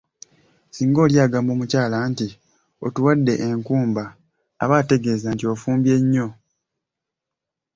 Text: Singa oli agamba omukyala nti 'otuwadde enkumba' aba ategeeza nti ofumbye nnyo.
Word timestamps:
Singa 0.75 0.99
oli 1.05 1.15
agamba 1.25 1.51
omukyala 1.55 1.97
nti 2.11 2.27
'otuwadde 2.79 3.33
enkumba' 3.49 4.05
aba 4.63 4.73
ategeeza 4.81 5.27
nti 5.31 5.43
ofumbye 5.53 5.95
nnyo. 6.01 6.27